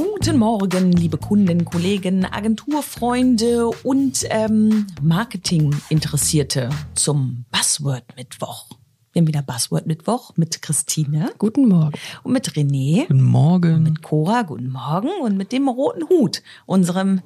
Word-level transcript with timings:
Guten 0.00 0.36
Morgen, 0.36 0.92
liebe 0.92 1.16
Kunden, 1.18 1.64
Kollegen, 1.64 2.24
Agenturfreunde 2.24 3.66
und 3.82 4.24
ähm, 4.30 4.86
Marketinginteressierte 5.02 6.70
zum 6.94 7.46
Buzzword-Mittwoch. 7.50 8.66
Wir 9.12 9.20
haben 9.22 9.26
wieder 9.26 9.42
Buzzword-Mittwoch 9.42 10.36
mit 10.36 10.62
Christine. 10.62 11.32
Guten 11.38 11.66
Morgen. 11.66 11.98
Und 12.22 12.32
mit 12.32 12.48
René. 12.52 13.08
Guten 13.08 13.22
Morgen. 13.24 13.82
Mit 13.82 14.00
Cora, 14.04 14.42
guten 14.42 14.70
Morgen. 14.70 15.08
Und 15.20 15.36
mit 15.36 15.50
dem 15.50 15.66
roten 15.66 16.08
Hut, 16.08 16.44
unserem 16.66 17.20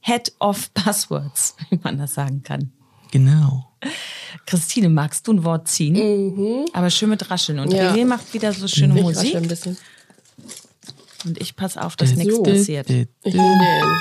Head 0.00 0.34
of 0.38 0.70
Buzzwords, 0.72 1.56
wie 1.70 1.80
man 1.82 1.96
das 1.96 2.12
sagen 2.12 2.42
kann. 2.42 2.72
Genau. 3.10 3.70
Christine, 4.44 4.90
magst 4.90 5.26
du 5.28 5.32
ein 5.32 5.44
Wort 5.44 5.66
ziehen? 5.66 5.94
Mhm. 5.94 6.66
Aber 6.74 6.90
schön 6.90 7.08
mit 7.08 7.30
Rascheln. 7.30 7.58
Und 7.58 7.72
Ja. 7.72 7.90
René 7.90 8.04
macht 8.04 8.34
wieder 8.34 8.52
so 8.52 8.68
schöne 8.68 8.96
Ich 8.96 9.02
Musik. 9.02 9.34
ein 9.34 9.48
bisschen. 9.48 9.78
Und 11.24 11.40
ich 11.40 11.56
passe 11.56 11.82
auf, 11.84 11.96
dass 11.96 12.10
So. 12.10 12.16
nichts 12.16 12.42
passiert. 12.42 12.90
Ich 12.90 13.34
nehme 13.34 13.58
den. 13.58 13.96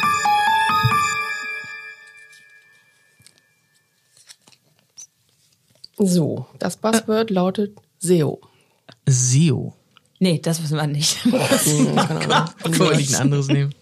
So, 5.98 6.46
das 6.60 6.78
Buzzword 6.78 7.30
lautet 7.30 7.78
SEO. 8.00 8.40
SEO. 9.08 9.74
Nee, 10.20 10.40
das 10.40 10.62
wissen 10.64 10.78
wir 10.78 10.88
nicht. 10.88 11.18
Ahnung. 11.34 11.98
Wollte 12.80 13.02
ich 13.02 13.16
ein 13.16 13.22
anderes 13.24 13.48
nehmen? 13.48 13.74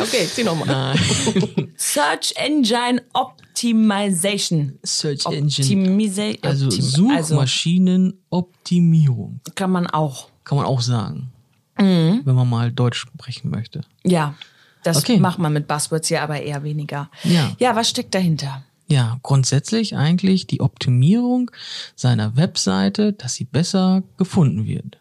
Okay, 0.00 0.26
zieh 0.32 0.44
nochmal. 0.44 0.96
Search 1.76 2.32
Engine 2.36 3.02
Optimization. 3.12 4.78
Search 4.84 5.24
Engine. 5.26 5.46
Optimisa 5.46 6.32
Also 6.42 6.66
Optim- 6.66 7.10
also 7.14 7.34
Suchmaschinenoptimierung. 7.34 9.40
kann 9.54 9.70
man 9.70 9.86
auch. 9.86 10.28
Kann 10.44 10.58
man 10.58 10.66
auch 10.66 10.80
sagen. 10.80 11.30
Mhm. 11.78 12.22
Wenn 12.24 12.34
man 12.34 12.48
mal 12.48 12.70
Deutsch 12.72 12.98
sprechen 12.98 13.50
möchte. 13.50 13.82
Ja, 14.04 14.34
das 14.82 14.98
Okay. 14.98 15.18
macht 15.18 15.38
man 15.38 15.52
mit 15.52 15.66
Buzzwords 15.66 16.08
ja 16.10 16.22
aber 16.22 16.40
eher 16.42 16.62
weniger. 16.62 17.10
Ja. 17.24 17.52
Ja, 17.58 17.74
was 17.76 17.88
steckt 17.90 18.14
dahinter? 18.14 18.62
Ja, 18.86 19.18
grundsätzlich 19.22 19.96
eigentlich 19.96 20.46
die 20.46 20.60
Optimierung 20.60 21.50
seiner 21.96 22.36
Webseite, 22.36 23.12
dass 23.14 23.34
sie 23.34 23.44
besser 23.44 24.02
gefunden 24.18 24.66
wird. 24.66 24.98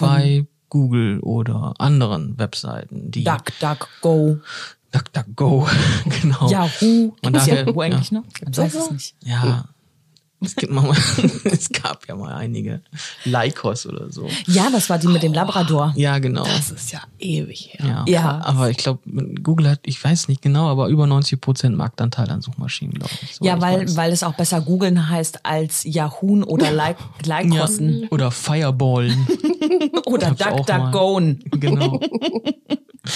Bei 0.00 0.46
Google 0.70 1.20
oder 1.20 1.74
anderen 1.78 2.38
Webseiten, 2.38 3.10
die 3.10 3.22
DuckDuckGo, 3.24 4.38
DuckDuckGo, 4.90 5.68
genau. 6.22 6.50
Yahoo. 6.50 7.14
Und 7.22 7.22
Gibt's 7.22 7.46
daher- 7.46 7.66
Yahoo 7.66 7.80
eigentlich 7.80 8.10
ja. 8.10 8.18
noch? 8.18 8.24
Man 8.42 8.56
weiß 8.56 8.74
es 8.74 8.90
nicht. 8.90 9.14
Ja. 9.24 9.68
Es, 10.44 10.56
gibt 10.56 10.72
mal, 10.72 10.90
es 11.44 11.70
gab 11.70 12.06
ja 12.08 12.16
mal 12.16 12.34
einige 12.34 12.80
Lycos 13.24 13.86
oder 13.86 14.10
so. 14.10 14.28
Ja, 14.46 14.68
das 14.70 14.90
war 14.90 14.98
die 14.98 15.06
mit 15.08 15.22
dem 15.22 15.32
Labrador. 15.32 15.92
Ja, 15.96 16.18
genau. 16.18 16.44
Das 16.44 16.70
ist 16.70 16.92
ja 16.92 17.00
ewig 17.18 17.70
her. 17.72 17.86
Ja, 17.86 18.04
Ja. 18.06 18.40
aber 18.44 18.70
ich 18.70 18.76
glaube, 18.76 19.00
Google 19.42 19.70
hat, 19.70 19.80
ich 19.84 20.02
weiß 20.02 20.28
nicht 20.28 20.42
genau, 20.42 20.68
aber 20.68 20.88
über 20.88 21.06
90 21.06 21.40
Prozent 21.40 21.76
Marktanteil 21.76 22.30
an 22.30 22.40
Suchmaschinen, 22.42 22.94
glaube 22.94 23.12
ich. 23.22 23.38
Ja, 23.40 23.56
soweit 23.56 23.82
ich 23.82 23.88
weil, 23.90 23.96
weil 23.96 24.12
es 24.12 24.22
auch 24.22 24.34
besser 24.34 24.60
googeln 24.60 25.08
heißt 25.08 25.44
als 25.46 25.84
Yahoo 25.84 26.24
oder 26.44 26.72
ja. 26.72 26.94
Lycosen 27.24 28.08
Oder 28.10 28.30
Fireballen. 28.30 29.26
oder. 30.06 30.30
DuckDuckGoen. 30.32 31.44
genau. 31.50 32.00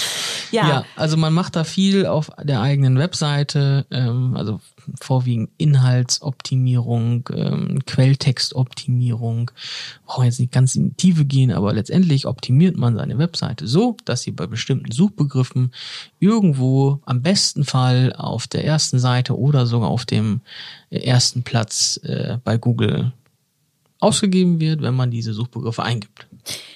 Ja. 0.51 0.67
Ja. 0.67 0.85
also 0.95 1.15
man 1.15 1.31
macht 1.33 1.55
da 1.55 1.63
viel 1.63 2.07
auf 2.07 2.31
der 2.41 2.61
eigenen 2.61 2.97
Webseite, 2.97 3.85
ähm, 3.91 4.35
also 4.35 4.59
vorwiegend 4.99 5.51
Inhaltsoptimierung, 5.57 7.29
ähm, 7.33 7.79
Quelltextoptimierung. 7.85 9.51
Brauchen 10.05 10.25
jetzt 10.25 10.39
nicht 10.39 10.51
ganz 10.51 10.75
in 10.75 10.89
die 10.89 10.95
Tiefe 10.95 11.25
gehen, 11.25 11.51
aber 11.51 11.73
letztendlich 11.73 12.25
optimiert 12.25 12.77
man 12.77 12.95
seine 12.95 13.17
Webseite 13.17 13.67
so, 13.67 13.97
dass 14.05 14.23
sie 14.23 14.31
bei 14.31 14.47
bestimmten 14.47 14.91
Suchbegriffen 14.91 15.71
irgendwo 16.19 16.99
am 17.05 17.21
besten 17.21 17.63
Fall 17.63 18.13
auf 18.17 18.47
der 18.47 18.65
ersten 18.65 18.99
Seite 18.99 19.37
oder 19.37 19.67
sogar 19.67 19.89
auf 19.89 20.05
dem 20.05 20.41
ersten 20.89 21.43
Platz 21.43 21.99
äh, 22.03 22.37
bei 22.43 22.57
Google 22.57 23.11
ausgegeben 23.99 24.59
wird, 24.59 24.81
wenn 24.81 24.95
man 24.95 25.11
diese 25.11 25.33
Suchbegriffe 25.33 25.83
eingibt. 25.83 26.27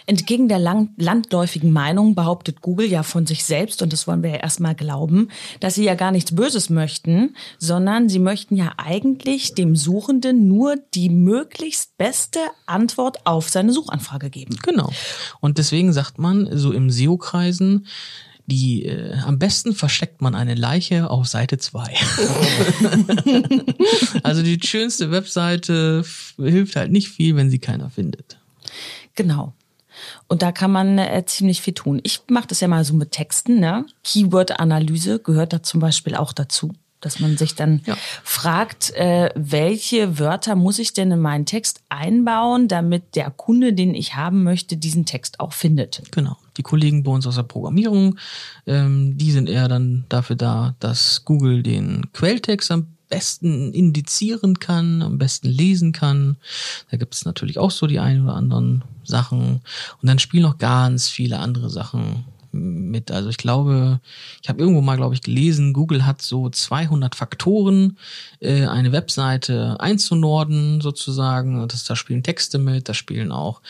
Entgegen 0.06 0.48
der 0.48 0.60
landläufigen 0.60 1.72
Meinung 1.72 2.16
behauptet 2.16 2.62
Google 2.62 2.88
ja 2.88 3.04
von 3.04 3.26
sich 3.26 3.44
selbst, 3.44 3.82
und 3.82 3.94
das 3.94 4.08
wollen 4.08 4.24
wir 4.24 4.32
ja 4.32 4.38
erstmal 4.38 4.76
glauben, 4.76 5.30
dass 5.60 5.76
sie 5.76 5.84
ja 5.84 5.96
gar 5.96 6.12
nichts 6.12 6.36
Böses 6.36 6.70
möchten, 6.70 7.36
sondern 7.58 8.10
sie 8.10 8.20
möchten 8.20 8.56
ja 8.56 8.74
eigentlich 8.78 9.54
dem 9.54 9.76
Suchenden 9.76 10.48
nur 10.48 10.76
die 10.94 11.10
möglichst 11.10 11.98
beste 11.98 12.40
Antwort 12.66 13.26
auf 13.26 13.50
seine 13.50 13.72
Suchanfrage 13.72 14.30
geben. 14.30 14.58
Genau. 14.64 14.92
Und 15.40 15.58
deswegen 15.58 15.94
sagt 15.94 16.20
man 16.20 16.50
so 16.58 16.72
im 16.72 16.90
SEO-Kreisen, 16.90 17.88
die 18.46 18.86
äh, 18.86 19.16
am 19.26 19.40
besten 19.40 19.74
versteckt 19.74 20.22
man 20.22 20.36
eine 20.36 20.56
Leiche 20.56 21.10
auf 21.10 21.28
Seite 21.28 21.58
2. 21.58 21.84
also 24.24 24.44
die 24.44 24.60
schönste 24.62 25.12
Webseite 25.12 26.04
hilft 26.38 26.76
halt 26.76 26.92
nicht 26.92 27.08
viel, 27.08 27.38
wenn 27.38 27.50
sie 27.50 27.60
keiner 27.60 27.90
findet. 27.90 28.38
Genau. 29.16 29.54
Und 30.28 30.42
da 30.42 30.52
kann 30.52 30.72
man 30.72 30.98
äh, 30.98 31.24
ziemlich 31.26 31.62
viel 31.62 31.74
tun. 31.74 32.00
Ich 32.04 32.22
mache 32.30 32.48
das 32.48 32.60
ja 32.60 32.68
mal 32.68 32.84
so 32.84 32.94
mit 32.94 33.12
Texten. 33.12 33.60
Ne? 33.60 33.86
Keyword-Analyse 34.04 35.20
gehört 35.20 35.54
da 35.54 35.64
zum 35.64 35.80
Beispiel 35.80 36.16
auch 36.16 36.34
dazu. 36.34 36.74
Dass 37.02 37.20
man 37.20 37.36
sich 37.36 37.54
dann 37.56 37.82
Ja. 37.86 37.98
fragt, 38.24 38.92
äh, 38.92 39.30
welche 39.36 40.20
Wörter 40.20 40.56
muss 40.56 40.80
ich 40.80 40.94
denn 40.94 41.12
in 41.12 41.20
meinen 41.20 41.46
Text 41.46 41.82
einbauen, 41.90 42.70
damit 42.70 43.16
der 43.16 43.30
Kunde, 43.30 43.74
den 43.74 43.94
ich 43.94 44.16
haben 44.16 44.44
möchte, 44.44 44.78
diesen 44.78 45.06
Text 45.06 45.42
auch 45.42 45.52
findet. 45.52 46.02
Genau. 46.12 46.38
Die 46.56 46.64
Kollegen 46.64 47.04
bei 47.04 47.12
uns 47.12 47.28
aus 47.28 47.36
der 47.36 47.44
Programmierung, 47.44 48.18
ähm, 48.68 49.18
die 49.18 49.32
sind 49.32 49.50
eher 49.50 49.68
dann 49.68 50.06
dafür 50.08 50.38
da, 50.38 50.76
dass 50.80 51.26
Google 51.26 51.62
den 51.62 52.04
Quelltext 52.14 52.72
am 52.72 52.88
besten 53.14 53.74
indizieren 53.74 54.60
kann, 54.60 55.02
am 55.02 55.18
besten 55.18 55.48
lesen 55.48 55.92
kann. 55.92 56.38
Da 56.90 56.98
gibt 56.98 57.14
es 57.14 57.26
natürlich 57.26 57.60
auch 57.60 57.72
so 57.72 57.86
die 57.86 58.00
ein 58.00 58.24
oder 58.24 58.36
anderen 58.36 58.84
Sachen. 59.04 59.62
Und 60.02 60.08
dann 60.08 60.20
spielen 60.20 60.44
noch 60.44 60.58
ganz 60.58 61.10
viele 61.10 61.40
andere 61.40 61.70
Sachen 61.70 62.26
mit. 62.54 63.12
Also 63.12 63.30
ich 63.30 63.38
glaube, 63.38 64.00
ich 64.42 64.48
habe 64.48 64.62
irgendwo 64.62 64.82
mal, 64.82 64.96
glaube 64.96 65.16
ich, 65.16 65.22
gelesen, 65.22 65.74
Google 65.74 66.06
hat 66.06 66.22
so 66.22 66.50
200 66.50 67.16
Faktoren, 67.16 67.98
äh, 68.40 68.66
eine 68.68 68.92
Webseite 68.92 69.80
einzunorden 69.80 70.80
sozusagen. 70.80 71.68
Das, 71.68 71.84
da 71.84 71.96
spielen 71.96 72.24
Texte 72.24 72.60
mit, 72.60 72.88
da 72.88 72.94
spielen 72.94 73.32
auch 73.32 73.62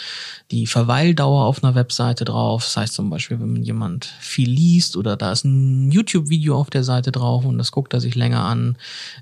die 0.51 0.67
Verweildauer 0.67 1.45
auf 1.45 1.63
einer 1.63 1.75
Webseite 1.75 2.25
drauf. 2.25 2.63
Das 2.63 2.77
heißt 2.77 2.93
zum 2.93 3.09
Beispiel, 3.09 3.39
wenn 3.39 3.63
jemand 3.63 4.05
viel 4.19 4.49
liest 4.49 4.97
oder 4.97 5.15
da 5.15 5.31
ist 5.31 5.45
ein 5.45 5.91
YouTube-Video 5.91 6.57
auf 6.57 6.69
der 6.69 6.83
Seite 6.83 7.11
drauf 7.11 7.45
und 7.45 7.57
das 7.57 7.71
guckt 7.71 7.93
er 7.93 8.01
sich 8.01 8.15
länger 8.15 8.43
an, 8.43 8.77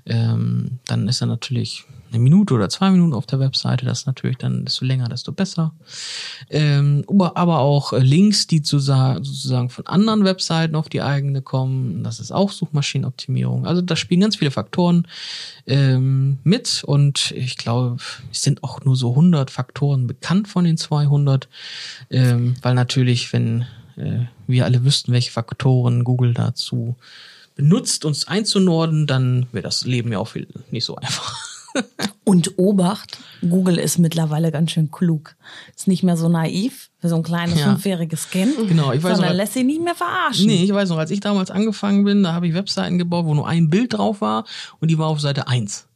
ähm, 0.06 0.78
dann 0.86 1.08
ist 1.08 1.20
er 1.20 1.28
natürlich 1.28 1.84
eine 2.12 2.22
Minute 2.22 2.54
oder 2.54 2.68
zwei 2.68 2.90
Minuten 2.90 3.14
auf 3.14 3.26
der 3.26 3.40
Webseite. 3.40 3.84
Das 3.86 4.00
ist 4.00 4.06
natürlich 4.06 4.36
dann, 4.38 4.64
desto 4.64 4.84
länger, 4.84 5.08
desto 5.08 5.32
besser. 5.32 5.72
Ähm, 6.50 7.04
aber, 7.08 7.58
auch 7.58 7.92
äh, 7.92 7.98
Links, 7.98 8.46
die 8.46 8.62
zu, 8.62 8.78
sa- 8.78 9.16
sozusagen 9.22 9.70
von 9.70 9.86
anderen 9.86 10.24
Webseiten 10.24 10.74
auf 10.76 10.88
die 10.88 11.02
eigene 11.02 11.42
kommen. 11.42 12.04
Das 12.04 12.20
ist 12.20 12.32
auch 12.32 12.50
Suchmaschinenoptimierung. 12.50 13.66
Also 13.66 13.82
da 13.82 13.96
spielen 13.96 14.20
ganz 14.20 14.36
viele 14.36 14.50
Faktoren 14.50 15.06
ähm, 15.66 16.38
mit 16.44 16.84
und 16.84 17.32
ich 17.36 17.56
glaube, 17.56 17.96
es 18.30 18.42
sind 18.42 18.62
auch 18.62 18.80
nur 18.84 18.96
so 18.96 19.10
100 19.10 19.50
Faktoren 19.50 20.06
bekannt 20.06 20.48
von 20.48 20.64
den 20.64 20.76
200, 20.76 21.48
ähm, 22.10 22.54
weil 22.62 22.74
natürlich, 22.74 23.32
wenn 23.32 23.62
äh, 23.96 24.26
wir 24.46 24.64
alle 24.64 24.84
wüssten, 24.84 25.12
welche 25.12 25.30
Faktoren 25.30 26.04
Google 26.04 26.34
dazu 26.34 26.96
benutzt, 27.54 28.04
uns 28.04 28.26
einzunorden, 28.28 29.06
dann 29.06 29.46
wäre 29.52 29.62
das 29.62 29.84
Leben 29.84 30.10
ja 30.12 30.18
auch 30.18 30.28
viel 30.28 30.48
nicht 30.70 30.84
so 30.84 30.96
einfach. 30.96 31.51
Und 32.24 32.58
Obacht, 32.58 33.18
Google 33.48 33.78
ist 33.78 33.98
mittlerweile 33.98 34.52
ganz 34.52 34.70
schön 34.70 34.90
klug. 34.90 35.34
Ist 35.76 35.88
nicht 35.88 36.02
mehr 36.02 36.16
so 36.16 36.28
naiv 36.28 36.90
für 36.98 37.08
so 37.08 37.16
ein 37.16 37.22
kleines 37.22 37.58
Ja. 37.58 37.66
fünfjähriges 37.66 38.30
Kind, 38.30 38.54
Genau, 38.68 38.92
ich 38.92 39.02
weiß 39.02 39.14
sondern 39.16 39.32
noch- 39.32 39.36
lässt 39.36 39.54
sich 39.54 39.64
nicht 39.64 39.82
mehr 39.82 39.94
verarschen. 39.94 40.46
Nee, 40.46 40.62
ich 40.64 40.72
weiß 40.72 40.88
noch, 40.90 40.98
als 40.98 41.10
ich 41.10 41.20
damals 41.20 41.50
angefangen 41.50 42.04
bin, 42.04 42.22
da 42.22 42.32
habe 42.32 42.46
ich 42.46 42.54
Webseiten 42.54 42.98
gebaut, 42.98 43.26
wo 43.26 43.34
nur 43.34 43.48
ein 43.48 43.70
Bild 43.70 43.94
drauf 43.94 44.20
war 44.20 44.44
und 44.80 44.90
die 44.90 44.98
war 44.98 45.08
auf 45.08 45.20
Seite 45.20 45.48
1. 45.48 45.86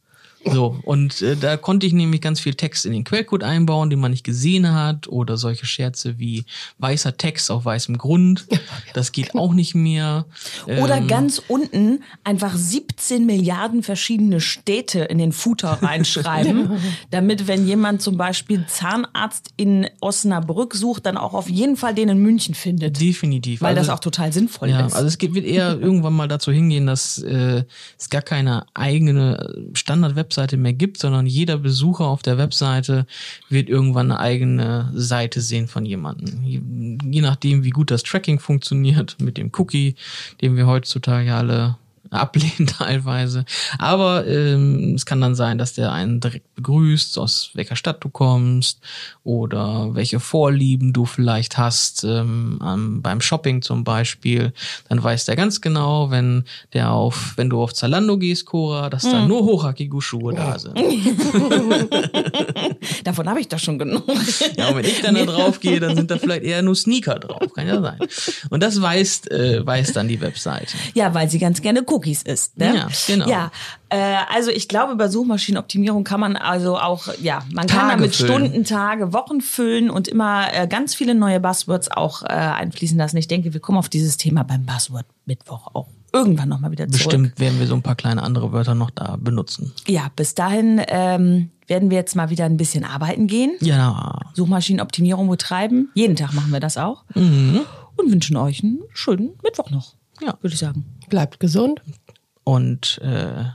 So, 0.45 0.79
und 0.83 1.21
äh, 1.21 1.35
da 1.35 1.57
konnte 1.57 1.85
ich 1.87 1.93
nämlich 1.93 2.21
ganz 2.21 2.39
viel 2.39 2.53
Text 2.53 2.85
in 2.85 2.93
den 2.93 3.03
Quellcode 3.03 3.43
einbauen, 3.43 3.89
den 3.89 3.99
man 3.99 4.11
nicht 4.11 4.23
gesehen 4.23 4.71
hat, 4.73 5.07
oder 5.09 5.35
solche 5.35 5.65
Scherze 5.65 6.19
wie 6.19 6.45
weißer 6.77 7.17
Text 7.17 7.51
auf 7.51 7.65
weißem 7.65 7.97
Grund. 7.97 8.47
Das 8.93 9.11
geht 9.11 9.35
auch 9.35 9.53
nicht 9.53 9.75
mehr. 9.75 10.25
Oder 10.65 10.97
Ähm, 10.97 11.07
ganz 11.07 11.41
unten 11.49 12.03
einfach 12.23 12.55
17 12.55 13.25
Milliarden 13.25 13.83
verschiedene 13.83 14.39
Städte 14.39 14.99
in 15.01 15.17
den 15.17 15.33
Footer 15.33 15.79
reinschreiben, 15.81 16.71
damit, 17.11 17.47
wenn 17.47 17.67
jemand 17.67 18.01
zum 18.01 18.15
Beispiel 18.15 18.65
Zahnarzt 18.67 19.49
in 19.57 19.87
Osnabrück 19.99 20.75
sucht, 20.75 21.05
dann 21.07 21.17
auch 21.17 21.33
auf 21.33 21.49
jeden 21.49 21.75
Fall 21.75 21.93
den 21.93 22.07
in 22.09 22.19
München 22.19 22.55
findet. 22.55 23.01
definitiv. 23.01 23.59
Weil 23.61 23.75
Also- 23.77 23.87
das 23.87 23.97
auch 23.97 23.99
total 23.99 24.31
sinnvoll 24.31 24.69
Ja, 24.69 24.85
ist. 24.85 24.93
also 24.93 25.07
es 25.07 25.19
wird 25.19 25.45
eher 25.45 25.77
irgendwann 25.81 26.13
mal 26.13 26.27
dazu 26.27 26.51
hingehen, 26.53 26.87
dass 26.87 27.17
äh, 27.17 27.63
es 27.99 28.09
gar 28.09 28.21
keine 28.21 28.65
eigene 28.73 29.69
Standard-Website 29.73 30.26
Webseite 30.27 30.57
mehr 30.57 30.73
gibt, 30.73 30.97
sondern 30.97 31.25
jeder 31.25 31.57
Besucher 31.57 32.05
auf 32.05 32.21
der 32.21 32.37
Webseite 32.37 33.05
wird 33.49 33.69
irgendwann 33.69 34.11
eine 34.11 34.19
eigene 34.19 34.91
Seite 34.93 35.39
sehen 35.39 35.67
von 35.67 35.85
jemandem. 35.85 36.43
Je, 36.43 36.61
je 37.09 37.21
nachdem, 37.21 37.63
wie 37.63 37.69
gut 37.69 37.91
das 37.91 38.03
Tracking 38.03 38.39
funktioniert 38.39 39.17
mit 39.21 39.37
dem 39.37 39.51
Cookie, 39.57 39.95
den 40.41 40.57
wir 40.57 40.67
heutzutage 40.67 41.33
alle 41.33 41.77
ablehnen 42.11 42.67
teilweise. 42.67 43.45
Aber 43.79 44.27
ähm, 44.27 44.95
es 44.95 45.05
kann 45.05 45.21
dann 45.21 45.35
sein, 45.35 45.57
dass 45.57 45.73
der 45.73 45.91
einen 45.91 46.19
direkt 46.19 46.53
begrüßt, 46.55 47.17
aus 47.19 47.51
welcher 47.53 47.75
Stadt 47.75 48.03
du 48.03 48.09
kommst 48.09 48.79
oder 49.23 49.93
welche 49.93 50.19
Vorlieben 50.19 50.93
du 50.93 51.05
vielleicht 51.05 51.57
hast 51.57 52.03
ähm, 52.03 52.59
ähm, 52.63 53.01
beim 53.01 53.21
Shopping 53.21 53.61
zum 53.61 53.83
Beispiel. 53.83 54.53
Dann 54.89 55.03
weiß 55.03 55.25
der 55.25 55.35
ganz 55.35 55.61
genau, 55.61 56.11
wenn 56.11 56.43
der 56.73 56.91
auf, 56.91 57.33
wenn 57.35 57.49
du 57.49 57.61
auf 57.61 57.73
Zalando 57.73 58.17
gehst, 58.17 58.45
Cora, 58.45 58.89
dass 58.89 59.03
da 59.03 59.25
nur 59.25 59.43
hochhackige 59.43 60.01
Schuhe 60.01 60.33
da 60.33 60.57
sind. 60.59 60.77
Davon 63.03 63.29
habe 63.29 63.39
ich 63.39 63.47
doch 63.47 63.59
schon 63.59 63.79
genug. 63.79 64.03
Ja, 64.57 64.69
und 64.69 64.77
wenn 64.77 64.85
ich 64.85 65.01
dann 65.01 65.15
da 65.15 65.25
drauf 65.25 65.59
gehe, 65.59 65.79
dann 65.79 65.95
sind 65.95 66.11
da 66.11 66.17
vielleicht 66.17 66.43
eher 66.43 66.61
nur 66.61 66.75
Sneaker 66.75 67.19
drauf. 67.19 67.53
Kann 67.53 67.67
ja 67.67 67.81
sein. 67.81 67.99
Und 68.49 68.63
das 68.63 68.81
weiß, 68.81 69.27
äh, 69.27 69.65
weiß 69.65 69.93
dann 69.93 70.07
die 70.07 70.21
Webseite. 70.21 70.77
Ja, 70.93 71.13
weil 71.13 71.29
sie 71.29 71.39
ganz 71.39 71.61
gerne 71.61 71.83
Cookies 71.97 72.21
isst. 72.21 72.57
Ne? 72.57 72.75
Ja, 72.75 72.87
genau. 73.07 73.27
Ja, 73.27 73.51
äh, 73.89 74.17
also 74.33 74.51
ich 74.51 74.67
glaube, 74.67 74.95
bei 74.95 75.07
Suchmaschinenoptimierung 75.07 76.03
kann 76.03 76.19
man 76.19 76.35
also 76.35 76.77
auch, 76.77 77.07
ja, 77.21 77.43
man 77.51 77.65
kann 77.67 77.89
Tage 77.89 77.97
damit 77.97 78.15
füllen. 78.15 78.45
Stunden, 78.45 78.63
Tage, 78.63 79.13
Wochen 79.13 79.41
füllen 79.41 79.89
und 79.89 80.07
immer 80.07 80.53
äh, 80.53 80.67
ganz 80.67 80.93
viele 80.93 81.15
neue 81.15 81.39
Buzzwords 81.39 81.89
auch 81.89 82.23
äh, 82.23 82.27
einfließen 82.27 82.97
lassen. 82.97 83.17
Ich 83.17 83.27
denke, 83.27 83.53
wir 83.53 83.59
kommen 83.59 83.77
auf 83.77 83.89
dieses 83.89 84.17
Thema 84.17 84.43
beim 84.43 84.65
Buzzword 84.65 85.05
Mittwoch 85.25 85.67
auch 85.73 85.87
irgendwann 86.13 86.49
nochmal 86.49 86.71
wieder 86.71 86.87
zurück. 86.87 87.03
Bestimmt 87.03 87.39
werden 87.39 87.59
wir 87.59 87.67
so 87.67 87.75
ein 87.75 87.81
paar 87.81 87.95
kleine 87.95 88.21
andere 88.23 88.51
Wörter 88.51 88.75
noch 88.75 88.91
da 88.91 89.17
benutzen. 89.19 89.73
Ja, 89.87 90.09
bis 90.15 90.35
dahin 90.35 90.81
ähm, 90.87 91.49
werden 91.67 91.89
wir 91.89 91.97
jetzt 91.97 92.15
mal 92.15 92.29
wieder 92.29 92.45
ein 92.45 92.57
bisschen 92.57 92.83
arbeiten 92.83 93.27
gehen. 93.27 93.55
Ja. 93.59 94.19
Suchmaschinenoptimierung 94.33 95.27
betreiben. 95.29 95.89
Jeden 95.95 96.15
Tag 96.15 96.33
machen 96.33 96.51
wir 96.51 96.59
das 96.59 96.77
auch. 96.77 97.03
Mhm. 97.15 97.61
Und 97.95 98.11
wünschen 98.11 98.37
euch 98.37 98.63
einen 98.63 98.79
schönen 98.93 99.31
Mittwoch 99.43 99.69
noch. 99.69 99.95
Ja. 100.21 100.37
Würde 100.41 100.53
ich 100.53 100.59
sagen. 100.59 100.85
Bleibt 101.09 101.39
gesund. 101.39 101.81
Und 102.43 102.99
äh, 103.01 103.45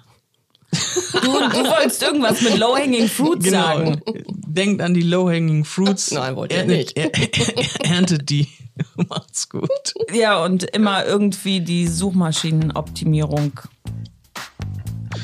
Du, 1.13 1.21
du 1.21 1.29
wolltest 1.69 2.03
irgendwas 2.03 2.41
mit 2.41 2.57
Low-Hanging 2.57 3.07
Fruit 3.09 3.43
sagen. 3.43 4.01
denkt 4.47 4.81
an 4.81 4.95
die 4.95 5.03
low-hanging 5.03 5.65
fruits. 5.67 6.13
Nein, 6.13 6.35
wollte 6.37 6.55
ich 6.55 6.61
erntet, 6.61 6.79
nicht. 6.79 6.97
er, 6.97 7.85
er, 7.85 7.91
erntet 7.97 8.31
die. 8.31 8.49
Macht's 9.09 9.49
gut. 9.51 9.69
Ja, 10.13 10.43
und 10.43 10.65
immer 10.65 11.05
irgendwie 11.05 11.61
die 11.61 11.87
Suchmaschinenoptimierung 11.89 13.53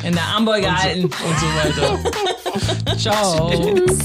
in 0.05 0.13
der 0.13 0.23
Armbeuge 0.25 0.71
halten. 0.77 1.05
Und 1.05 1.13
so 1.15 1.47
weiter. 1.47 2.97
Ciao. 2.99 3.51
Tschüss. 3.51 3.99